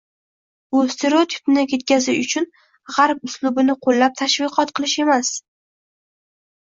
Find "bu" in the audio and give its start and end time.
0.75-0.79